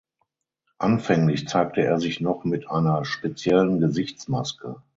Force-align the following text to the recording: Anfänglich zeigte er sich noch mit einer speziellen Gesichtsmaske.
Anfänglich 0.79 1.47
zeigte 1.47 1.83
er 1.83 1.99
sich 1.99 2.21
noch 2.21 2.43
mit 2.43 2.67
einer 2.71 3.05
speziellen 3.05 3.79
Gesichtsmaske. 3.79 4.81